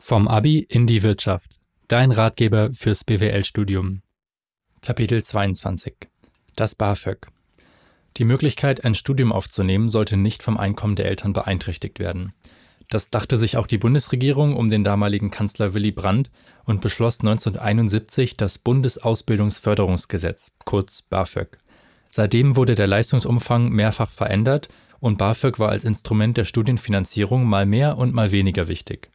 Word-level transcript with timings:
Vom 0.00 0.26
Abi 0.26 0.60
in 0.60 0.86
die 0.86 1.02
Wirtschaft. 1.02 1.58
Dein 1.88 2.12
Ratgeber 2.12 2.72
fürs 2.72 3.04
BWL-Studium. 3.04 4.00
Kapitel 4.80 5.22
22. 5.22 6.08
Das 6.56 6.74
BAföG. 6.74 7.26
Die 8.16 8.24
Möglichkeit, 8.24 8.84
ein 8.84 8.94
Studium 8.94 9.32
aufzunehmen, 9.32 9.88
sollte 9.90 10.16
nicht 10.16 10.42
vom 10.42 10.56
Einkommen 10.56 10.94
der 10.96 11.06
Eltern 11.06 11.34
beeinträchtigt 11.34 11.98
werden. 11.98 12.32
Das 12.88 13.10
dachte 13.10 13.36
sich 13.36 13.58
auch 13.58 13.66
die 13.66 13.76
Bundesregierung 13.76 14.56
um 14.56 14.70
den 14.70 14.82
damaligen 14.82 15.30
Kanzler 15.30 15.74
Willy 15.74 15.90
Brandt 15.90 16.30
und 16.64 16.80
beschloss 16.80 17.20
1971 17.20 18.36
das 18.38 18.56
Bundesausbildungsförderungsgesetz, 18.56 20.52
kurz 20.64 21.02
BAföG. 21.02 21.58
Seitdem 22.10 22.56
wurde 22.56 22.76
der 22.76 22.86
Leistungsumfang 22.86 23.68
mehrfach 23.70 24.10
verändert 24.10 24.68
und 25.00 25.18
BAföG 25.18 25.58
war 25.58 25.68
als 25.68 25.84
Instrument 25.84 26.38
der 26.38 26.44
Studienfinanzierung 26.44 27.44
mal 27.44 27.66
mehr 27.66 27.98
und 27.98 28.14
mal 28.14 28.32
weniger 28.32 28.68
wichtig. 28.68 29.10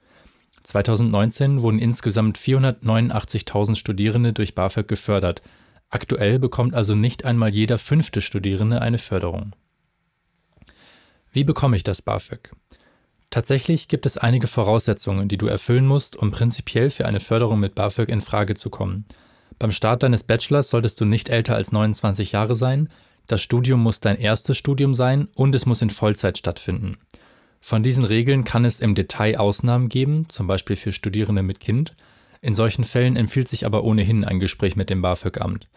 2019 0.64 1.61
wurden 1.61 1.79
insgesamt 1.79 2.38
489.000 2.38 3.75
Studierende 3.75 4.33
durch 4.33 4.56
BAföG 4.56 4.88
gefördert. 4.88 5.42
Aktuell 5.89 6.39
bekommt 6.39 6.74
also 6.74 6.96
nicht 6.96 7.25
einmal 7.25 7.50
jeder 7.50 7.78
fünfte 7.78 8.21
Studierende 8.21 8.82
eine 8.82 8.97
Förderung. 8.97 9.54
Wie 11.32 11.43
bekomme 11.43 11.75
ich 11.75 11.83
das 11.83 12.02
BAföG? 12.02 12.52
Tatsächlich 13.29 13.88
gibt 13.88 14.05
es 14.05 14.18
einige 14.18 14.47
Voraussetzungen, 14.47 15.28
die 15.28 15.38
du 15.38 15.47
erfüllen 15.47 15.88
musst, 15.88 16.15
um 16.15 16.32
prinzipiell 16.32 16.91
für 16.91 17.05
eine 17.05 17.19
Förderung 17.19 17.60
mit 17.60 17.75
BAföG 17.75 18.10
in 18.10 18.21
Frage 18.21 18.54
zu 18.54 18.69
kommen. 18.69 19.05
Beim 19.60 19.71
Start 19.71 20.04
deines 20.04 20.24
Bachelors 20.24 20.69
solltest 20.69 21.02
du 21.02 21.05
nicht 21.05 21.30
älter 21.30 21.55
als 21.55 21.71
29 21.71 22.32
Jahre 22.32 22.55
sein, 22.55 22.89
das 23.27 23.41
Studium 23.41 23.82
muss 23.82 24.02
dein 24.02 24.18
erstes 24.18 24.57
Studium 24.57 24.93
sein 24.93 25.30
und 25.33 25.55
es 25.55 25.66
muss 25.66 25.82
in 25.82 25.89
Vollzeit 25.89 26.38
stattfinden. 26.38 26.97
Von 27.66 27.82
diesen 27.82 28.04
Regeln 28.04 28.44
kann 28.44 28.66
es 28.66 28.82
im 28.82 28.94
Detail 28.94 29.38
Ausnahmen 29.38 29.88
geben, 29.88 30.28
zum 30.28 30.48
Beispiel 30.48 30.76
für 30.76 30.92
Studierende 30.92 31.44
mit 31.44 31.62
Kind. 31.62 31.96
In 32.42 32.56
solchen 32.56 32.84
Fällen 32.84 33.16
empfiehlt 33.16 33.48
sich 33.48 33.66
aber 33.66 33.86
ohnehin 33.86 34.25
ein 34.25 34.42
Gespräch 34.42 34.75
mit 34.75 34.89
dem 34.89 35.02
BAföG-Amt. 35.02 35.70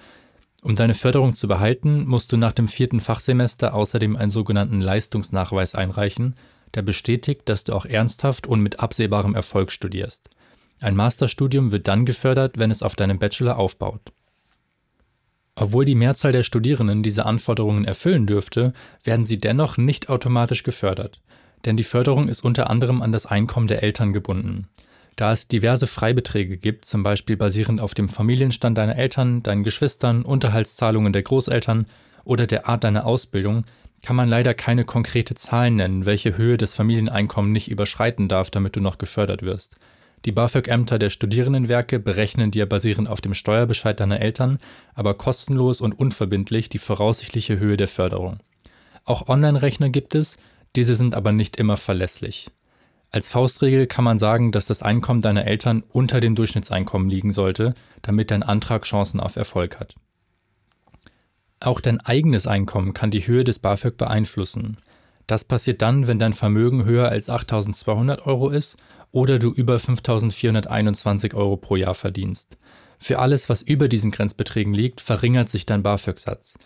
Um 0.65 0.75
deine 0.75 0.95
Förderung 0.95 1.37
zu 1.37 1.47
behalten, 1.47 2.05
musst 2.05 2.33
du 2.33 2.37
nach 2.37 2.55
dem 2.55 2.67
vierten 2.67 2.99
Fachsemester 2.99 3.73
außerdem 3.73 4.17
einen 4.17 4.33
sogenannten 4.33 4.81
Leistungsnachweis 4.81 5.77
einreichen, 5.77 6.35
der 6.75 6.83
bestätigt, 6.83 7.43
dass 7.45 7.63
du 7.63 7.73
auch 7.73 7.87
ernsthaft 7.87 8.49
und 8.49 8.63
mit 8.63 8.81
absehbarem 8.81 9.37
Erfolg 9.37 9.71
studierst. 9.71 10.29
Ein 10.81 10.97
Masterstudium 10.97 11.71
wird 11.71 11.87
dann 11.87 12.05
gefördert, 12.05 12.59
wenn 12.59 12.73
es 12.73 12.83
auf 12.83 12.97
deinem 12.97 13.21
Bachelor 13.21 13.59
aufbaut. 13.59 14.13
Obwohl 15.55 15.85
die 15.85 15.95
Mehrzahl 15.95 16.33
der 16.33 16.43
Studierenden 16.43 17.05
diese 17.05 17.27
Anforderungen 17.27 17.85
erfüllen 17.85 18.27
dürfte, 18.27 18.73
werden 19.05 19.25
sie 19.25 19.39
dennoch 19.39 19.77
nicht 19.77 20.09
automatisch 20.09 20.65
gefördert 20.65 21.23
denn 21.67 21.77
die 21.77 21.85
Förderung 21.85 22.29
ist 22.29 22.43
unter 22.43 22.71
anderem 22.71 23.03
an 23.03 23.13
das 23.13 23.27
Einkommen 23.27 23.67
der 23.67 23.83
Eltern 23.83 24.13
gebunden. 24.13 24.69
Da 25.17 25.33
es 25.33 25.49
diverse 25.49 25.87
Freibeträge 25.87 26.59
gibt, 26.59 26.85
zum 26.85 27.03
Beispiel 27.03 27.37
basierend 27.37 27.81
auf 27.81 27.95
dem 27.95 28.09
Familienstand 28.09 28.77
deiner 28.77 28.97
Eltern, 28.97 29.43
deinen 29.43 29.65
Geschwistern, 29.65 30.23
Unterhaltszahlungen 30.23 31.13
der 31.13 31.23
Großeltern 31.23 31.87
oder 32.25 32.47
der 32.47 32.69
Art 32.69 32.85
deiner 32.85 33.07
Ausbildung, 33.07 33.65
kann 34.03 34.15
man 34.15 34.29
leider 34.29 34.53
keine 34.53 34.85
konkrete 34.85 35.35
Zahl 35.35 35.71
nennen, 35.71 36.05
welche 36.05 36.37
Höhe 36.37 36.59
des 36.59 36.75
Familieneinkommens 36.75 37.53
nicht 37.53 37.71
überschreiten 37.71 38.29
darf, 38.29 38.51
damit 38.51 38.77
du 38.77 38.81
noch 38.81 38.99
gefördert 38.99 39.43
wirst. 39.43 39.77
Die 40.27 40.33
BAföG-Ämter 40.33 40.99
der 40.99 41.11
Studierendenwerke 41.11 41.99
berechnen 41.99 42.51
dir 42.51 42.67
basierend 42.67 43.09
auf 43.09 43.21
dem 43.21 43.33
Steuerbescheid 43.33 43.99
deiner 43.99 44.21
Eltern, 44.21 44.59
aber 44.95 45.15
kostenlos 45.15 45.81
und 45.81 45.99
unverbindlich 45.99 46.69
die 46.69 46.79
voraussichtliche 46.79 47.59
Höhe 47.59 47.77
der 47.77 47.89
Förderung. 47.89 48.39
Auch 49.05 49.29
Online-Rechner 49.29 49.89
gibt 49.89 50.15
es, 50.15 50.37
diese 50.77 50.95
sind 50.95 51.15
aber 51.15 51.33
nicht 51.33 51.57
immer 51.57 51.77
verlässlich. 51.77 52.49
Als 53.11 53.29
Faustregel 53.29 53.87
kann 53.87 54.05
man 54.05 54.19
sagen, 54.19 54.53
dass 54.53 54.67
das 54.67 54.83
Einkommen 54.83 55.23
deiner 55.23 55.47
Eltern 55.47 55.83
unter 55.91 56.21
dem 56.21 56.35
Durchschnittseinkommen 56.35 57.09
liegen 57.09 57.33
sollte, 57.33 57.75
damit 58.03 58.31
dein 58.31 58.43
Antrag 58.43 58.83
Chancen 58.83 59.21
auf 59.21 59.37
Erfolg 59.37 59.81
hat. 59.81 59.95
Auch 61.61 61.81
dein 61.81 62.01
eigenes 62.01 62.47
Einkommen 62.47 62.93
kann 62.93 63.11
die 63.11 63.27
Höhe 63.27 63.45
des 63.45 63.59
BAföG 63.61 63.97
beeinflussen. 63.97 64.77
Das 65.27 65.45
passiert 65.45 65.83
dann, 65.83 66.07
wenn 66.07 66.19
dein 66.19 66.35
Vermögen 66.35 66.85
höher 66.85 67.09
als 67.09 67.31
8.200 67.31 68.23
Euro 68.23 68.51
ist 68.51 68.77
oder 69.13 69.39
du 69.39 69.51
über 69.51 69.77
5.421 69.77 71.35
Euro 71.35 71.57
pro 71.57 71.77
Jahr 71.77 71.95
verdienst. 71.95 72.59
Für 72.99 73.19
alles, 73.19 73.49
was 73.49 73.63
über 73.63 73.89
diesen 73.89 74.11
Grenzbeträgen 74.11 74.75
liegt, 74.75 75.01
verringert 75.01 75.49
sich 75.49 75.65
dein 75.65 75.83
BAföG-Satz. 75.83 76.59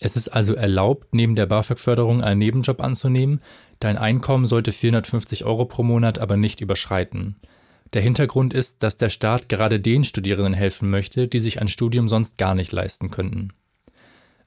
Es 0.00 0.16
ist 0.16 0.28
also 0.28 0.54
erlaubt, 0.54 1.14
neben 1.14 1.36
der 1.36 1.46
BAföG-Förderung 1.46 2.22
einen 2.22 2.38
Nebenjob 2.38 2.80
anzunehmen. 2.80 3.40
Dein 3.80 3.96
Einkommen 3.96 4.46
sollte 4.46 4.72
450 4.72 5.44
Euro 5.44 5.64
pro 5.64 5.82
Monat 5.82 6.18
aber 6.18 6.36
nicht 6.36 6.60
überschreiten. 6.60 7.36
Der 7.92 8.02
Hintergrund 8.02 8.52
ist, 8.52 8.82
dass 8.82 8.96
der 8.96 9.08
Staat 9.08 9.48
gerade 9.48 9.80
den 9.80 10.04
Studierenden 10.04 10.54
helfen 10.54 10.90
möchte, 10.90 11.28
die 11.28 11.38
sich 11.38 11.60
ein 11.60 11.68
Studium 11.68 12.08
sonst 12.08 12.36
gar 12.36 12.54
nicht 12.54 12.72
leisten 12.72 13.10
könnten. 13.10 13.52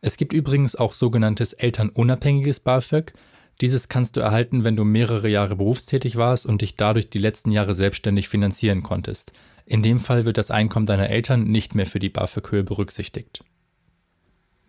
Es 0.01 0.17
gibt 0.17 0.33
übrigens 0.33 0.75
auch 0.75 0.93
sogenanntes 0.93 1.53
elternunabhängiges 1.53 2.59
BAföG. 2.59 3.13
Dieses 3.61 3.89
kannst 3.89 4.15
du 4.15 4.21
erhalten, 4.21 4.63
wenn 4.63 4.77
du 4.77 4.85
mehrere 4.85 5.27
Jahre 5.27 5.57
berufstätig 5.57 6.15
warst 6.15 6.45
und 6.45 6.61
dich 6.61 6.75
dadurch 6.75 7.09
die 7.09 7.19
letzten 7.19 7.51
Jahre 7.51 7.73
selbstständig 7.73 8.29
finanzieren 8.29 8.83
konntest. 8.83 9.33
In 9.65 9.83
dem 9.83 9.99
Fall 9.99 10.25
wird 10.25 10.37
das 10.37 10.51
Einkommen 10.51 10.85
deiner 10.85 11.09
Eltern 11.09 11.43
nicht 11.43 11.75
mehr 11.75 11.85
für 11.85 11.99
die 11.99 12.09
BAföG-Höhe 12.09 12.63
berücksichtigt. 12.63 13.43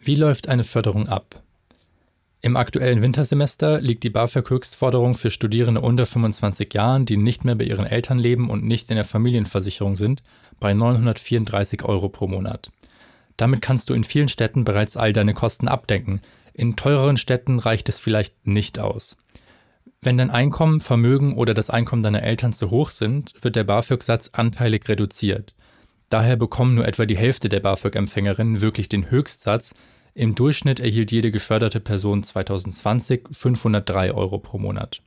Wie 0.02 0.14
läuft 0.14 0.48
eine 0.48 0.64
Förderung 0.64 1.08
ab? 1.08 1.42
Im 2.40 2.56
aktuellen 2.56 3.02
Wintersemester 3.02 3.82
liegt 3.82 4.02
die 4.02 4.08
BAföG-Höchstforderung 4.08 5.12
für 5.12 5.30
Studierende 5.30 5.82
unter 5.82 6.06
25 6.06 6.72
Jahren, 6.72 7.04
die 7.04 7.18
nicht 7.18 7.44
mehr 7.44 7.54
bei 7.54 7.64
ihren 7.64 7.84
Eltern 7.84 8.18
leben 8.18 8.48
und 8.48 8.64
nicht 8.64 8.88
in 8.88 8.96
der 8.96 9.04
Familienversicherung 9.04 9.96
sind, 9.96 10.22
bei 10.58 10.72
934 10.72 11.82
Euro 11.84 12.08
pro 12.08 12.28
Monat. 12.28 12.72
Damit 13.36 13.60
kannst 13.60 13.90
du 13.90 13.94
in 13.94 14.04
vielen 14.04 14.28
Städten 14.28 14.64
bereits 14.64 14.96
all 14.96 15.12
deine 15.12 15.34
Kosten 15.34 15.68
abdecken. 15.68 16.22
In 16.54 16.76
teureren 16.76 17.18
Städten 17.18 17.58
reicht 17.58 17.90
es 17.90 17.98
vielleicht 17.98 18.46
nicht 18.46 18.78
aus. 18.78 19.18
Wenn 20.00 20.16
dein 20.16 20.30
Einkommen, 20.30 20.80
Vermögen 20.80 21.36
oder 21.36 21.52
das 21.52 21.68
Einkommen 21.68 22.02
deiner 22.02 22.22
Eltern 22.22 22.54
zu 22.54 22.70
hoch 22.70 22.88
sind, 22.88 23.34
wird 23.42 23.54
der 23.54 23.64
BAföG-Satz 23.64 24.30
anteilig 24.32 24.88
reduziert. 24.88 25.54
Daher 26.10 26.36
bekommen 26.36 26.74
nur 26.74 26.86
etwa 26.86 27.06
die 27.06 27.16
Hälfte 27.16 27.48
der 27.48 27.60
BAföG-Empfängerinnen 27.60 28.60
wirklich 28.60 28.88
den 28.88 29.10
Höchstsatz. 29.10 29.74
Im 30.12 30.34
Durchschnitt 30.34 30.80
erhielt 30.80 31.12
jede 31.12 31.30
geförderte 31.30 31.78
Person 31.78 32.24
2020 32.24 33.28
503 33.30 34.12
Euro 34.12 34.38
pro 34.38 34.58
Monat. 34.58 35.02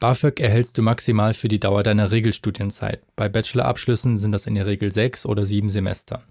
BAföG 0.00 0.40
erhältst 0.40 0.78
du 0.78 0.82
maximal 0.82 1.34
für 1.34 1.48
die 1.48 1.60
Dauer 1.60 1.82
deiner 1.82 2.10
Regelstudienzeit. 2.10 3.02
Bei 3.14 3.28
Bachelorabschlüssen 3.28 4.18
sind 4.18 4.32
das 4.32 4.46
in 4.46 4.54
der 4.54 4.66
Regel 4.66 4.90
sechs 4.90 5.26
oder 5.26 5.44
sieben 5.44 5.68
Semester. 5.68 6.22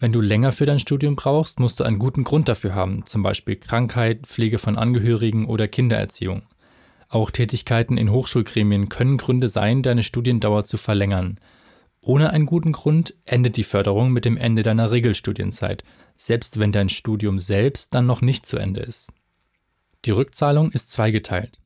Wenn 0.00 0.12
du 0.12 0.20
länger 0.20 0.50
für 0.50 0.66
dein 0.66 0.80
Studium 0.80 1.14
brauchst, 1.14 1.60
musst 1.60 1.78
du 1.78 1.84
einen 1.84 2.00
guten 2.00 2.24
Grund 2.24 2.48
dafür 2.48 2.74
haben, 2.74 3.06
zum 3.06 3.22
Beispiel 3.22 3.54
Krankheit, 3.56 4.26
Pflege 4.26 4.58
von 4.58 4.76
Angehörigen 4.76 5.46
oder 5.46 5.68
Kindererziehung. 5.68 6.42
Auch 7.08 7.30
Tätigkeiten 7.30 7.98
in 7.98 8.10
Hochschulgremien 8.10 8.88
können 8.88 9.18
Gründe 9.18 9.48
sein, 9.48 9.82
deine 9.82 10.02
Studiendauer 10.02 10.64
zu 10.64 10.78
verlängern. 10.78 11.38
Ohne 12.04 12.30
einen 12.30 12.46
guten 12.46 12.72
Grund 12.72 13.14
endet 13.24 13.56
die 13.56 13.62
Förderung 13.62 14.10
mit 14.10 14.24
dem 14.24 14.36
Ende 14.36 14.64
deiner 14.64 14.90
Regelstudienzeit, 14.90 15.84
selbst 16.16 16.58
wenn 16.58 16.72
dein 16.72 16.88
Studium 16.88 17.38
selbst 17.38 17.94
dann 17.94 18.06
noch 18.06 18.22
nicht 18.22 18.44
zu 18.44 18.58
Ende 18.58 18.80
ist. 18.80 19.08
Die 20.04 20.10
Rückzahlung 20.10 20.72
ist 20.72 20.90
zweigeteilt. 20.90 21.60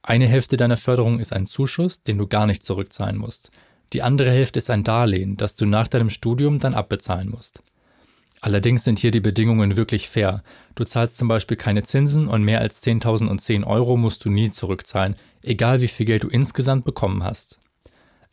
Eine 0.00 0.28
Hälfte 0.28 0.56
deiner 0.56 0.76
Förderung 0.76 1.18
ist 1.18 1.32
ein 1.32 1.46
Zuschuss, 1.46 2.04
den 2.04 2.18
du 2.18 2.28
gar 2.28 2.46
nicht 2.46 2.62
zurückzahlen 2.62 3.18
musst. 3.18 3.50
Die 3.92 4.02
andere 4.02 4.30
Hälfte 4.30 4.60
ist 4.60 4.70
ein 4.70 4.84
Darlehen, 4.84 5.36
das 5.36 5.56
du 5.56 5.66
nach 5.66 5.88
deinem 5.88 6.08
Studium 6.08 6.60
dann 6.60 6.74
abbezahlen 6.74 7.28
musst. 7.28 7.64
Allerdings 8.40 8.84
sind 8.84 9.00
hier 9.00 9.10
die 9.10 9.20
Bedingungen 9.20 9.74
wirklich 9.74 10.08
fair. 10.08 10.44
Du 10.76 10.84
zahlst 10.84 11.18
zum 11.18 11.26
Beispiel 11.26 11.56
keine 11.56 11.82
Zinsen 11.82 12.28
und 12.28 12.44
mehr 12.44 12.60
als 12.60 12.82
10.010 12.82 13.66
Euro 13.66 13.96
musst 13.96 14.24
du 14.24 14.30
nie 14.30 14.52
zurückzahlen, 14.52 15.16
egal 15.42 15.82
wie 15.82 15.88
viel 15.88 16.06
Geld 16.06 16.22
du 16.22 16.28
insgesamt 16.28 16.84
bekommen 16.84 17.24
hast. 17.24 17.60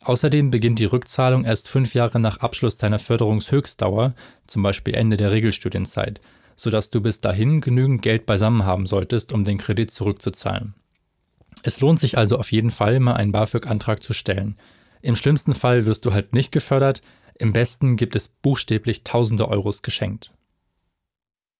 Außerdem 0.00 0.50
beginnt 0.50 0.78
die 0.78 0.84
Rückzahlung 0.84 1.44
erst 1.44 1.68
fünf 1.68 1.94
Jahre 1.94 2.20
nach 2.20 2.38
Abschluss 2.38 2.76
deiner 2.76 2.98
Förderungshöchstdauer, 2.98 4.14
zum 4.46 4.62
Beispiel 4.62 4.94
Ende 4.94 5.16
der 5.16 5.32
Regelstudienzeit, 5.32 6.20
sodass 6.56 6.90
du 6.90 7.00
bis 7.00 7.20
dahin 7.20 7.60
genügend 7.60 8.02
Geld 8.02 8.24
beisammen 8.24 8.64
haben 8.64 8.86
solltest, 8.86 9.32
um 9.32 9.44
den 9.44 9.58
Kredit 9.58 9.90
zurückzuzahlen. 9.90 10.74
Es 11.62 11.80
lohnt 11.80 11.98
sich 11.98 12.16
also 12.16 12.38
auf 12.38 12.52
jeden 12.52 12.70
Fall, 12.70 13.00
mal 13.00 13.14
einen 13.14 13.32
BAföG-Antrag 13.32 14.02
zu 14.02 14.12
stellen. 14.12 14.56
Im 15.02 15.16
schlimmsten 15.16 15.54
Fall 15.54 15.84
wirst 15.86 16.04
du 16.04 16.12
halt 16.12 16.32
nicht 16.32 16.52
gefördert, 16.52 17.02
im 17.34 17.52
besten 17.52 17.96
gibt 17.96 18.16
es 18.16 18.28
buchstäblich 18.28 19.04
tausende 19.04 19.48
Euros 19.48 19.82
geschenkt. 19.82 20.32